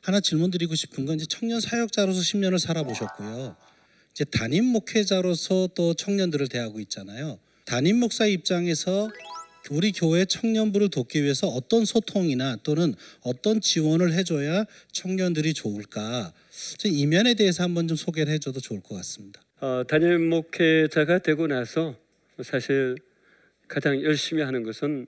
하나 0.02 0.20
질문 0.20 0.52
드리고 0.52 0.76
싶은 0.76 1.06
건 1.06 1.16
이제 1.16 1.26
청년 1.30 1.60
사역자로서 1.62 2.20
10년을 2.20 2.60
살아보셨고요. 2.60 3.56
이제 4.12 4.26
담임 4.26 4.66
목회자로서 4.66 5.70
또 5.76 5.94
청년들을 5.94 6.48
대하고 6.50 6.80
있잖아요. 6.82 7.40
담임 7.66 8.00
목사 8.00 8.26
입장에서 8.26 9.10
우리 9.72 9.94
교회 9.94 10.26
청년부를 10.26 10.90
돕기 10.90 11.24
위해서 11.24 11.48
어떤 11.48 11.86
소통이나 11.86 12.58
또는 12.64 12.94
어떤 13.22 13.62
지원을 13.62 14.14
해줘야 14.14 14.66
청년들이 14.92 15.54
좋을까? 15.54 16.34
저 16.78 16.90
이면에 16.90 17.34
대해서 17.34 17.64
한번 17.64 17.88
좀 17.88 17.96
소개를 17.96 18.34
해줘도 18.34 18.60
좋을 18.60 18.82
것 18.82 18.96
같습니다. 18.96 19.42
어, 19.62 19.84
담임 19.88 20.30
목회자가 20.30 21.20
되고 21.20 21.48
나서 21.48 21.96
사실 22.42 22.96
가장 23.68 24.02
열심히 24.02 24.42
하는 24.42 24.64
것은 24.64 25.08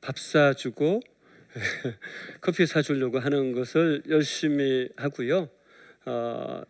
밥 0.00 0.18
사주고 0.18 1.00
커피 2.40 2.66
사주려고 2.66 3.18
하는 3.18 3.52
것을 3.52 4.02
열심히 4.08 4.88
하고요. 4.96 5.48
어, 6.04 6.62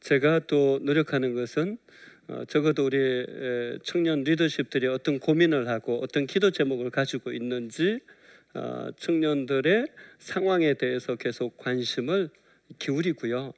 제가 0.00 0.40
또 0.46 0.78
노력하는 0.82 1.34
것은 1.34 1.78
어, 2.28 2.44
적어도 2.46 2.86
우리 2.86 2.96
에, 2.98 3.78
청년 3.84 4.24
리더십들이 4.24 4.88
어떤 4.88 5.20
고민을 5.20 5.68
하고 5.68 6.00
어떤 6.02 6.26
기도 6.26 6.50
제목을 6.50 6.90
가지고 6.90 7.32
있는지 7.32 8.00
어, 8.54 8.88
청년들의 8.96 9.86
상황에 10.18 10.74
대해서 10.74 11.14
계속 11.14 11.56
관심을 11.56 12.30
기울이고요. 12.78 13.52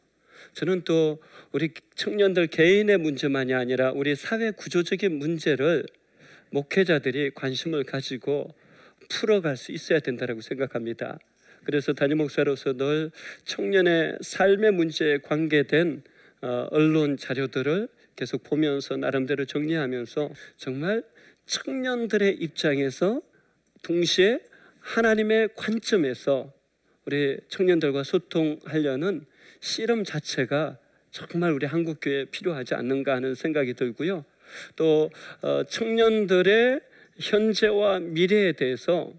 저는 0.55 0.83
또 0.85 1.23
우리 1.53 1.71
청년들 1.95 2.49
개인의 2.49 2.99
문제만이 2.99 3.55
아니라 3.55 3.93
우리 3.93 4.15
사회 4.15 4.51
구조적인 4.51 5.19
문제를 5.19 5.87
목회자들이 6.51 7.33
관심을 7.35 7.85
가지고 7.85 8.55
풀어갈 9.09 9.57
수 9.57 9.73
있어야 9.73 10.01
된다고 10.01 10.41
생각합니다. 10.41 11.19
그래서 11.65 11.93
담임 11.93 12.19
목사로서 12.19 12.75
늘 12.75 13.11
청년의 13.45 14.19
삶의 14.21 14.73
문제에 14.73 15.19
관계된 15.19 16.03
어, 16.41 16.69
언론 16.71 17.17
자료들을 17.17 17.89
계속 18.17 18.43
보면서 18.45 18.97
나름대로 18.97 19.45
정리하면서 19.45 20.31
정말 20.57 21.03
청년들의 21.47 22.37
입장에서 22.37 23.23
동시에 23.83 24.41
하나님의 24.81 25.51
관점에서 25.57 26.53
우리 27.07 27.39
청년들과 27.49 28.03
소통하려는 28.03 29.25
씨름 29.61 30.05
자체가 30.05 30.79
정말 31.11 31.53
우리 31.53 31.67
한국 31.67 31.99
교회에 32.01 32.27
필요하지 32.27 32.75
않는가 32.75 33.15
하는 33.15 33.35
생각이 33.35 33.75
들고요. 33.75 34.25
또 34.77 35.11
어, 35.43 35.63
청년들의 35.65 36.81
현재와 37.19 38.01
미래에 38.01 38.53
대해서 38.53 39.13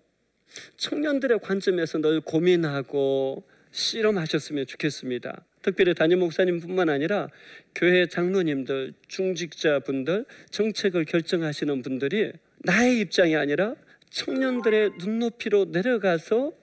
청년들의 0.78 1.40
관점에서 1.40 2.00
늘 2.00 2.22
고민하고 2.22 3.44
씨름하셨으면 3.72 4.66
좋겠습니다. 4.66 5.46
특별히 5.62 5.94
담임 5.94 6.20
목사님뿐만 6.20 6.90
아니라 6.90 7.28
교회 7.76 8.08
장로님들, 8.08 8.94
중직자분들, 9.08 10.26
정책을 10.50 11.06
결정하시는 11.06 11.82
분들이 11.82 12.32
나의 12.60 13.00
입장이 13.00 13.36
아니라 13.36 13.76
청년들의 14.10 14.92
눈높이로 15.00 15.66
내려가서 15.66 16.48
어, 16.48 16.59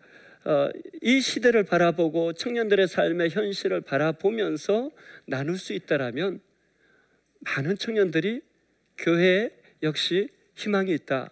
이 1.02 1.20
시대를 1.20 1.64
바라보고 1.64 2.32
청년들의 2.32 2.86
삶의 2.88 3.30
현실을 3.30 3.80
바라보면서 3.80 4.90
나눌 5.26 5.58
수 5.58 5.72
있다라면 5.72 6.40
많은 7.40 7.76
청년들이 7.76 8.42
교회 8.98 9.50
역시 9.82 10.28
희망이 10.54 10.92
있다. 10.92 11.30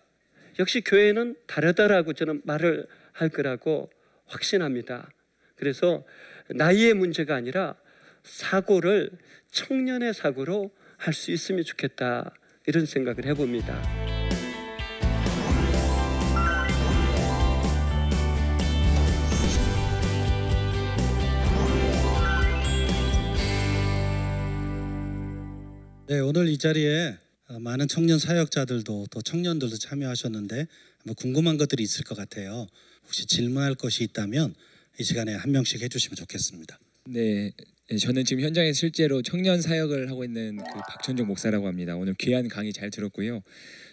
역시 0.58 0.80
교회는 0.82 1.36
다르다라고 1.46 2.12
저는 2.12 2.42
말을 2.44 2.86
할 3.12 3.28
거라고 3.28 3.90
확신합니다. 4.26 5.10
그래서 5.56 6.04
나이의 6.50 6.94
문제가 6.94 7.34
아니라 7.34 7.76
사고를 8.22 9.10
청년의 9.50 10.14
사고로 10.14 10.70
할 10.96 11.12
수 11.12 11.30
있으면 11.32 11.64
좋겠다. 11.64 12.32
이런 12.66 12.86
생각을 12.86 13.26
해봅니다. 13.26 14.13
네, 26.14 26.20
오늘 26.20 26.46
이 26.46 26.58
자리에 26.58 27.16
어, 27.48 27.58
많은 27.58 27.88
청년 27.88 28.20
사역자들도 28.20 29.06
또 29.10 29.20
청년들도 29.20 29.76
참여하셨는데 29.78 30.66
아마 31.04 31.12
궁금한 31.14 31.56
것들이 31.56 31.82
있을 31.82 32.04
것 32.04 32.16
같아요. 32.16 32.68
혹시 33.02 33.26
질문할 33.26 33.74
것이 33.74 34.04
있다면 34.04 34.54
이 35.00 35.02
시간에 35.02 35.34
한 35.34 35.50
명씩 35.50 35.82
해주시면 35.82 36.14
좋겠습니다. 36.14 36.78
네, 37.06 37.50
네, 37.90 37.96
저는 37.96 38.24
지금 38.24 38.44
현장에서 38.44 38.78
실제로 38.78 39.22
청년 39.22 39.60
사역을 39.60 40.08
하고 40.08 40.22
있는 40.22 40.58
그 40.58 40.80
박천종 40.88 41.26
목사라고 41.26 41.66
합니다. 41.66 41.96
오늘 41.96 42.14
귀한 42.14 42.46
강의 42.46 42.72
잘 42.72 42.90
들었고요. 42.90 43.42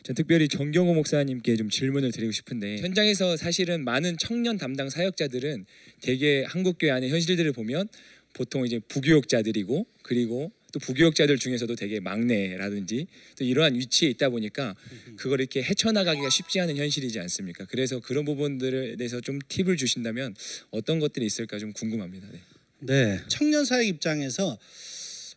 전 0.04 0.16
특별히 0.16 0.48
정경호 0.48 0.94
목사님께 0.94 1.56
좀 1.56 1.72
질문을 1.72 2.12
드리고 2.12 2.32
싶은데 2.32 2.82
현장에서 2.82 3.36
사실은 3.36 3.84
많은 3.84 4.18
청년 4.20 4.60
담당 4.60 4.92
사역자들은 4.92 5.66
대개 6.02 6.44
한국 6.48 6.78
교회 6.78 6.92
안의 6.92 7.10
현실들을 7.10 7.52
보면 7.54 7.88
보통 8.34 8.64
이제 8.64 8.78
부교육자들이고 8.78 9.88
그리고 10.04 10.52
또 10.72 10.80
부교육자들 10.80 11.38
중에서도 11.38 11.76
되게 11.76 12.00
막내라든지 12.00 13.08
또 13.38 13.44
이러한 13.44 13.76
위치에 13.76 14.10
있다 14.10 14.30
보니까 14.30 14.76
그걸 15.18 15.40
이렇게 15.40 15.62
헤쳐나가기가 15.62 16.30
쉽지 16.30 16.60
않은 16.62 16.78
현실이지 16.78 17.20
않습니까? 17.20 17.66
그래서 17.66 18.00
그런 18.00 18.26
부분들에 18.26 18.96
대해서 18.96 19.22
좀 19.22 19.40
팁을 19.48 19.78
주신다면 19.78 20.36
어떤 20.70 21.00
것들이 21.00 21.26
있을까 21.26 21.60
좀 21.60 21.74
궁금합니다. 21.74 22.28
네. 22.32 22.40
네, 22.84 23.20
청년 23.28 23.64
사역 23.66 23.86
입장에서 23.86 24.58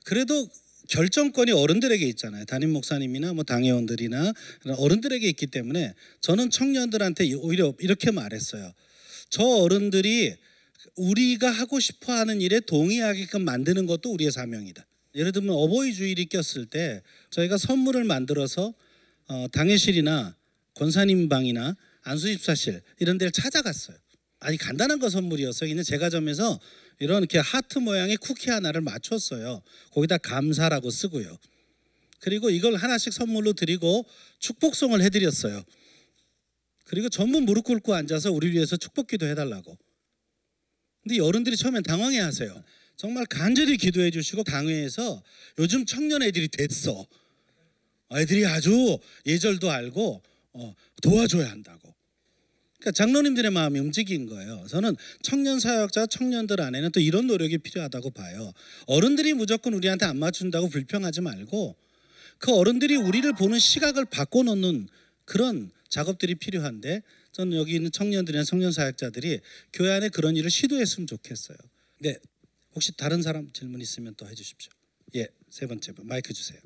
그래도 0.04 0.48
결정권이 0.88 1.52
어른들에게 1.52 2.06
있잖아요. 2.08 2.44
담임 2.44 2.72
목사님이나 2.72 3.32
뭐 3.32 3.44
당회원들이나 3.44 4.32
어른들에게 4.76 5.26
있기 5.30 5.46
때문에 5.48 5.94
저는 6.20 6.50
청년들한테 6.50 7.32
오히려 7.34 7.74
이렇게 7.80 8.10
말했어요. 8.10 8.72
저 9.30 9.42
어른들이 9.42 10.34
우리가 10.96 11.50
하고 11.50 11.80
싶어 11.80 12.12
하는 12.12 12.40
일에 12.40 12.60
동의하게끔 12.60 13.42
만드는 13.42 13.86
것도 13.86 14.12
우리의 14.12 14.30
사명이다. 14.30 14.86
예를 15.14 15.32
들면 15.32 15.54
어버이 15.54 15.94
주일이 15.94 16.26
꼈을 16.26 16.66
때 16.66 17.02
저희가 17.30 17.56
선물을 17.56 18.04
만들어서 18.04 18.74
어, 19.26 19.46
당회실이나 19.52 20.36
권사님 20.74 21.28
방이나 21.28 21.76
안수집사실 22.02 22.82
이런 22.98 23.16
데를 23.18 23.30
찾아갔어요. 23.30 23.96
아니 24.40 24.58
간단한 24.58 24.98
거 24.98 25.08
선물이었어요. 25.08 25.70
그냥 25.70 25.84
제과점에서 25.84 26.60
이런 26.98 27.18
이렇게 27.18 27.38
하트 27.38 27.78
모양의 27.78 28.16
쿠키 28.18 28.50
하나를 28.50 28.80
맞췄어요. 28.82 29.62
거기다 29.92 30.18
감사라고 30.18 30.90
쓰고요. 30.90 31.38
그리고 32.20 32.50
이걸 32.50 32.76
하나씩 32.76 33.12
선물로 33.12 33.52
드리고 33.54 34.06
축복송을 34.40 35.02
해드렸어요. 35.02 35.62
그리고 36.84 37.08
전부 37.08 37.40
무릎 37.40 37.64
꿇고 37.64 37.94
앉아서 37.94 38.32
우리 38.32 38.50
위해서 38.52 38.76
축복기도 38.76 39.26
해달라고. 39.26 39.78
근데 41.02 41.20
어른들이 41.20 41.56
처음엔 41.56 41.82
당황해 41.82 42.18
하세요. 42.18 42.62
정말 42.96 43.26
간절히 43.26 43.76
기도해 43.76 44.10
주시고 44.10 44.44
당회에서 44.44 45.22
요즘 45.58 45.84
청년 45.84 46.22
애들이 46.22 46.48
됐어. 46.48 47.06
애들이 48.12 48.46
아주 48.46 48.98
예절도 49.26 49.70
알고 49.70 50.22
어, 50.52 50.74
도와줘야 51.02 51.50
한다고. 51.50 51.94
그러니까 52.78 52.92
장로님들의 52.92 53.50
마음이 53.50 53.78
움직인 53.78 54.26
거예요. 54.26 54.66
저는 54.68 54.94
청년 55.22 55.58
사역자 55.58 56.06
청년들 56.06 56.60
안에는 56.60 56.92
또 56.92 57.00
이런 57.00 57.26
노력이 57.26 57.58
필요하다고 57.58 58.10
봐요. 58.10 58.52
어른들이 58.86 59.32
무조건 59.32 59.72
우리한테 59.72 60.04
안 60.04 60.18
맞춘다고 60.18 60.68
불평하지 60.68 61.22
말고 61.22 61.76
그 62.38 62.52
어른들이 62.52 62.96
우리를 62.96 63.32
보는 63.32 63.58
시각을 63.58 64.04
바꿔놓는 64.04 64.88
그런 65.24 65.70
작업들이 65.88 66.34
필요한데 66.34 67.02
저는 67.32 67.56
여기 67.56 67.74
있는 67.74 67.90
청년들이나 67.90 68.44
청년 68.44 68.70
사역자들이 68.70 69.40
교회 69.72 69.90
안에 69.92 70.10
그런 70.10 70.36
일을 70.36 70.50
시도했으면 70.50 71.06
좋겠어요. 71.06 71.56
네, 72.00 72.18
혹시 72.74 72.96
다른 72.96 73.22
사람 73.22 73.50
질문 73.52 73.80
있으면 73.80 74.14
또 74.16 74.26
해주십시오. 74.26 74.72
예, 75.16 75.28
세 75.48 75.66
번째 75.66 75.92
분 75.92 76.06
마이크 76.06 76.32
주세요. 76.32 76.58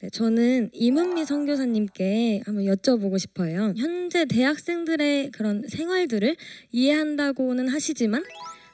네, 0.00 0.10
저는 0.10 0.70
임은미 0.72 1.24
선교사님께 1.24 2.42
한번 2.44 2.64
여쭤보고 2.64 3.18
싶어요. 3.18 3.72
현재 3.76 4.24
대학생들의 4.26 5.30
그런 5.30 5.66
생활들을 5.68 6.36
이해한다고는 6.72 7.68
하시지만 7.68 8.24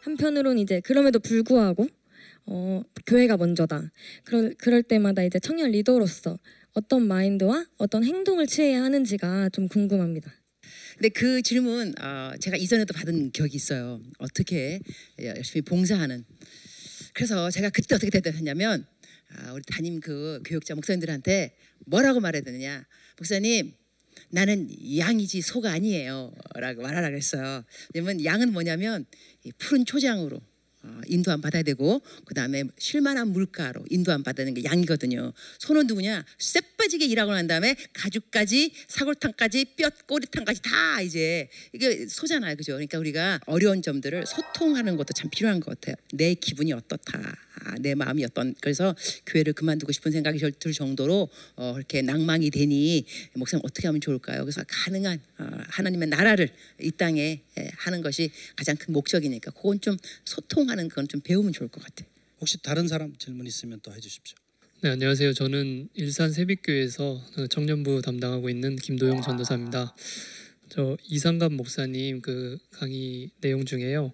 한편으로는 0.02 0.60
이제 0.60 0.80
그럼에도 0.80 1.18
불구하고 1.18 1.88
어, 2.46 2.82
교회가 3.06 3.36
먼저다. 3.36 3.90
그럴 4.24 4.54
그럴 4.58 4.82
때마다 4.82 5.22
이제 5.22 5.38
청년 5.38 5.70
리더로서 5.70 6.38
어떤 6.72 7.06
마인드와 7.06 7.66
어떤 7.76 8.04
행동을 8.04 8.46
취해야 8.46 8.82
하는지가 8.82 9.50
좀 9.50 9.68
궁금합니다. 9.68 10.32
근데 10.94 11.08
그 11.08 11.42
질문 11.42 11.94
어, 12.00 12.32
제가 12.40 12.56
이전에도 12.56 12.92
받은 12.94 13.32
기억이 13.32 13.56
있어요. 13.56 14.00
어떻게 14.18 14.80
열심히 15.18 15.62
봉사하는. 15.62 16.24
그래서 17.14 17.50
제가 17.50 17.70
그때 17.70 17.94
어떻게 17.94 18.10
대답했냐면 18.10 18.86
아, 19.30 19.52
우리 19.52 19.62
담임 19.64 20.00
그 20.00 20.42
교육자 20.44 20.74
목사님들한테 20.74 21.56
뭐라고 21.86 22.20
말해야 22.20 22.42
되느냐. 22.42 22.86
목사님 23.18 23.74
나는 24.30 24.68
양이지 24.96 25.42
소가 25.42 25.72
아니에요 25.72 26.32
라고 26.54 26.82
말하라 26.82 27.10
그랬어요. 27.10 27.64
왜냐면 27.94 28.24
양은 28.24 28.52
뭐냐면 28.52 29.04
이 29.44 29.52
푸른 29.58 29.84
초장으로 29.84 30.36
어, 30.36 30.42
인도함 31.06 31.40
받아야 31.40 31.62
되고 31.62 32.02
그 32.24 32.34
다음에 32.34 32.64
쉴만한 32.78 33.28
물가로 33.28 33.84
인도함 33.90 34.22
받는 34.22 34.54
게 34.54 34.64
양이거든요. 34.64 35.32
소는 35.58 35.86
누구냐? 35.86 36.24
쎄빠지게 36.38 37.04
일하고 37.06 37.32
난 37.32 37.46
다음에 37.46 37.76
가죽까지 37.92 38.72
사골탕까지 38.88 39.64
뼈 39.76 39.90
꼬리탕까지 40.06 40.62
다 40.62 41.00
이제 41.02 41.48
이게 41.72 42.06
소잖아요, 42.06 42.56
그죠? 42.56 42.72
그러니까 42.72 42.98
우리가 42.98 43.40
어려운 43.46 43.82
점들을 43.82 44.26
소통하는 44.26 44.96
것도 44.96 45.12
참 45.14 45.30
필요한 45.30 45.60
것 45.60 45.78
같아요. 45.80 45.94
내 46.12 46.34
기분이 46.34 46.72
어떻다, 46.72 47.18
아, 47.64 47.74
내 47.80 47.94
마음이 47.94 48.24
어떤 48.24 48.54
그래서 48.60 48.94
교회를 49.26 49.52
그만두고 49.52 49.92
싶은 49.92 50.10
생각이 50.12 50.38
절- 50.38 50.52
들 50.52 50.72
정도로 50.72 51.28
어, 51.56 51.74
이렇게 51.76 52.02
낭망이 52.02 52.50
되니 52.50 53.04
목사님 53.34 53.62
어떻게 53.64 53.86
하면 53.88 54.00
좋을까요? 54.00 54.42
그래서 54.44 54.62
가능한 54.66 55.20
어, 55.38 55.48
하나님의 55.68 56.08
나라를 56.08 56.50
이 56.80 56.90
땅에 56.90 57.42
예, 57.51 57.51
하는 57.76 58.02
것이 58.02 58.30
가장 58.56 58.76
큰 58.76 58.92
목적이니까 58.92 59.50
그건 59.52 59.80
좀 59.80 59.96
소통하는 60.24 60.88
그건 60.88 61.08
좀 61.08 61.20
배우면 61.20 61.52
좋을 61.52 61.68
것 61.68 61.82
같아요. 61.82 62.08
혹시 62.40 62.60
다른 62.62 62.88
사람 62.88 63.16
질문 63.16 63.46
있으면 63.46 63.80
또 63.82 63.92
해주십시오. 63.94 64.36
네, 64.82 64.90
안녕하세요. 64.90 65.32
저는 65.32 65.88
일산 65.94 66.32
세빛교회에서 66.32 67.48
청년부 67.50 68.02
담당하고 68.02 68.50
있는 68.50 68.74
김도영 68.76 69.22
전도사입니다. 69.22 69.94
저 70.70 70.96
이상감 71.08 71.54
목사님 71.54 72.20
그 72.20 72.58
강의 72.70 73.30
내용 73.40 73.64
중에요. 73.64 74.12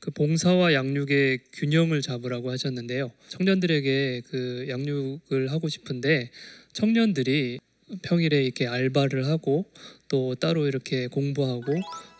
그 0.00 0.10
봉사와 0.10 0.72
양육의 0.74 1.44
균형을 1.52 2.02
잡으라고 2.02 2.50
하셨는데요. 2.50 3.12
청년들에게 3.28 4.22
그 4.26 4.66
양육을 4.68 5.52
하고 5.52 5.68
싶은데 5.68 6.32
청년들이 6.72 7.60
평일에 8.02 8.42
이렇게 8.42 8.66
알바를 8.66 9.26
하고 9.26 9.70
또 10.08 10.34
따로 10.34 10.66
이렇게 10.66 11.06
공부하고 11.06 11.62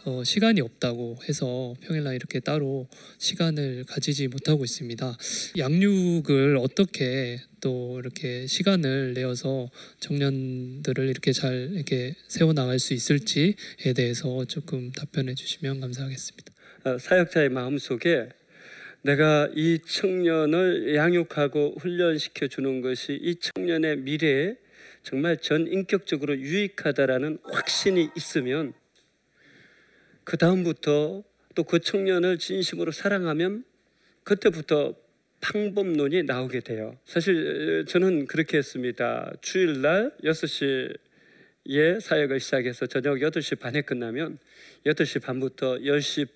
어, 0.04 0.24
시간이 0.24 0.60
없다고 0.60 1.18
해서 1.28 1.74
평일날 1.80 2.16
이렇게 2.16 2.40
따로 2.40 2.88
시간을 3.18 3.84
가지지 3.86 4.26
못하고 4.26 4.64
있습니다. 4.64 5.16
양육을 5.58 6.56
어떻게 6.56 7.40
또 7.60 8.00
이렇게 8.00 8.48
시간을 8.48 9.14
내어서 9.14 9.70
청년들을 10.00 11.08
이렇게 11.08 11.32
잘 11.32 11.70
이렇게 11.72 12.16
세워 12.26 12.52
나갈 12.52 12.80
수 12.80 12.94
있을지에 12.94 13.54
대해서 13.94 14.44
조금 14.46 14.90
답변해 14.90 15.36
주시면 15.36 15.78
감사하겠습니다. 15.78 16.52
어, 16.84 16.98
사역자의 16.98 17.50
마음 17.50 17.78
속에 17.78 18.28
내가 19.02 19.48
이 19.54 19.78
청년을 19.86 20.96
양육하고 20.96 21.76
훈련시켜 21.78 22.48
주는 22.48 22.80
것이 22.80 23.16
이 23.22 23.36
청년의 23.36 23.98
미래에 23.98 24.56
정말 25.04 25.36
전 25.36 25.68
인격적으로 25.68 26.36
유익하다라는 26.38 27.38
확신이 27.44 28.08
있으면 28.16 28.72
그 30.24 30.36
다음부터 30.36 31.24
또 31.54 31.64
그 31.64 31.80
청년을 31.80 32.38
진심으로 32.38 32.92
사랑하면 32.92 33.64
그때부터 34.24 34.94
방법론이 35.40 36.22
나오게 36.22 36.60
돼요. 36.60 36.96
사실 37.04 37.82
어, 37.82 37.84
저는 37.84 38.26
그렇게 38.26 38.58
했습니다. 38.58 39.32
주일날 39.42 40.12
6시에 40.22 42.00
사역을 42.00 42.40
시작해서 42.40 42.86
저녁 42.86 43.16
8시 43.18 43.58
반에 43.58 43.82
끝나면 43.82 44.38
8시 44.86 45.22
반부터 45.22 45.78
10시 45.78 46.28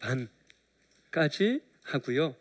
반까지 1.10 1.60
하고요. 1.84 2.34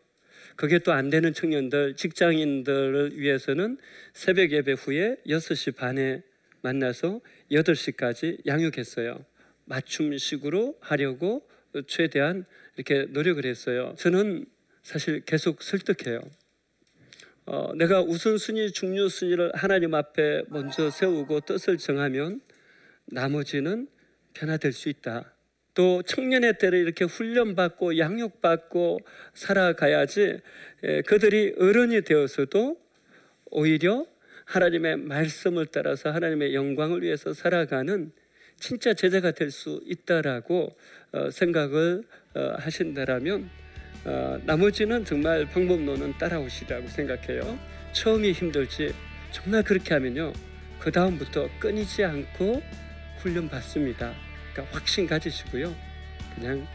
그게 0.55 0.79
또 0.79 0.91
안 0.91 1.10
되는 1.10 1.34
청년들, 1.34 1.95
직장인들을 1.95 3.19
위해서는 3.19 3.77
새벽 4.13 4.51
예배 4.51 4.73
후에 4.73 5.17
6시 5.27 5.75
반에 5.75 6.23
만나서 6.62 7.21
8시까지 7.51 8.45
양육했어요. 8.47 9.23
맞춤식으로 9.65 10.78
하려고 10.80 11.47
최대한 11.88 12.45
이렇게 12.75 13.06
노력을 13.10 13.43
했어요. 13.45 13.95
저는 13.97 14.45
사실 14.84 15.21
계속 15.25 15.62
설득해요. 15.62 16.21
어, 17.47 17.73
내가 17.75 18.01
우선순위, 18.01 18.71
중요순위를 18.71 19.51
하나님 19.54 19.93
앞에 19.93 20.43
먼저 20.49 20.89
세우고 20.89 21.41
뜻을 21.41 21.78
정하면 21.78 22.41
나머지는 23.06 23.88
변화될 24.34 24.73
수 24.73 24.89
있다. 24.89 25.32
또 25.75 26.01
청년의 26.01 26.58
때를 26.58 26.80
이렇게 26.80 27.06
훈련받고 27.06 27.97
양육받고 27.97 28.99
살아가야지 29.34 30.39
에, 30.84 31.01
그들이 31.04 31.54
어른이 31.60 32.01
되어서도 32.01 32.82
오히려 33.51 34.08
하나님의 34.45 34.97
말씀을 34.97 35.67
따라서 35.67 36.12
하나님의 36.12 36.56
영광을 36.56 37.04
위해서 37.04 37.34
살아가는 37.34 38.12
진짜 38.60 38.94
제자가 38.94 39.32
될 39.32 39.52
수 39.52 39.82
있다라고 39.86 40.76
어, 41.13 41.30
생각을 41.30 42.04
어, 42.36 42.56
하신다라면 42.60 43.50
어, 44.06 44.39
나머지는 44.44 45.06
정말 45.06 45.46
방법론은 45.46 46.18
따라오시라고 46.18 46.88
생각해요. 46.88 47.58
처음이 47.94 48.32
힘들지 48.32 48.94
정말 49.32 49.63
그렇게 49.63 49.94
하면요 49.94 50.34
그 50.80 50.91
다음부터 50.91 51.50
끊이지 51.60 52.04
않고 52.04 52.62
훈련 53.20 53.50
받습니다. 53.50 54.13
그러니까 54.54 54.78
확신 54.78 55.08
가지시고요 55.08 55.74
그냥 56.36 56.68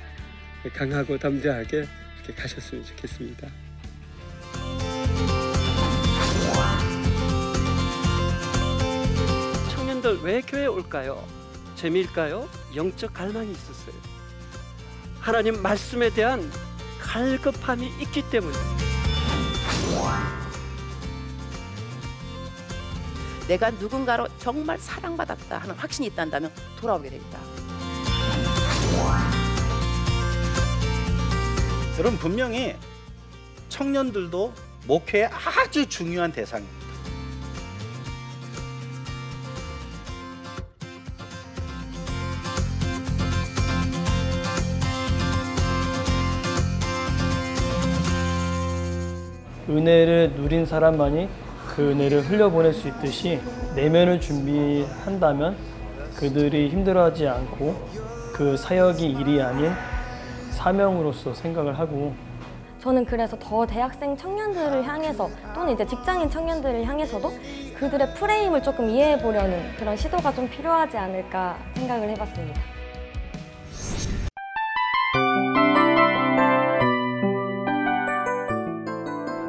강하고 0.75 1.19
담대하게 1.19 1.87
이렇게 2.17 2.35
가셨으면 2.35 2.85
좋겠습니다. 2.85 3.49
왜 10.23 10.41
교회 10.41 10.67
올까요? 10.67 11.40
재미일까요? 11.81 12.47
영적 12.77 13.15
갈망이 13.15 13.53
있었어요. 13.53 13.95
하나님 15.19 15.63
말씀에 15.63 16.11
대한 16.11 16.53
갈급함이 17.01 17.87
있기 18.03 18.29
때문에 18.29 18.55
내가 23.49 23.71
누군가로 23.71 24.29
정말 24.37 24.79
사랑받았다 24.79 25.57
하는 25.57 25.75
확신이 25.75 26.09
있다면 26.09 26.53
돌아오게 26.79 27.09
됩니다. 27.09 27.39
여러분 31.99 32.19
분명히 32.19 32.77
청년들도 33.71 34.53
목회의 34.87 35.31
아주 35.33 35.89
중요한 35.89 36.31
대상입니다. 36.31 36.90
은혜를 49.71 50.33
누린 50.37 50.67
사람만이 50.67 51.29
그 51.69 51.93
은혜를 51.93 52.23
흘려보낼 52.23 52.75
수 52.75 52.89
있듯이 52.89 53.41
내면을 53.77 54.21
준비한다면 54.21 55.57
그들이 56.17 56.69
힘들어하지 56.69 57.29
않고 57.29 57.75
그 58.35 58.57
사역이 58.57 59.09
일이 59.09 59.41
아닌 59.41 59.73
사명으로서 60.51 61.33
생각을 61.33 61.79
하고 61.79 62.13
저는 62.81 63.05
그래서 63.05 63.37
더 63.39 63.67
대학생 63.67 64.17
청년들을 64.17 64.83
향해서 64.83 65.29
또는 65.55 65.75
이제 65.75 65.87
직장인 65.87 66.29
청년들을 66.29 66.85
향해서도 66.85 67.31
그들의 67.79 68.15
프레임을 68.15 68.63
조금 68.63 68.89
이해해 68.89 69.19
보려는 69.23 69.61
그런 69.77 69.97
시도가 69.97 70.33
좀 70.33 70.49
필요하지 70.49 70.97
않을까 70.97 71.59
생각을 71.75 72.09
해봤습니다. 72.11 72.80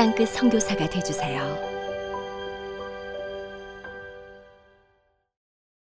땅끝 0.00 0.30
선교사가 0.30 0.88
되주세요. 0.88 1.69